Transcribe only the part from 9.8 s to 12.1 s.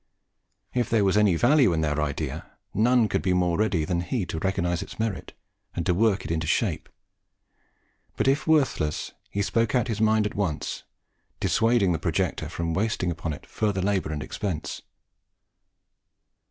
his mind at once, dissuading the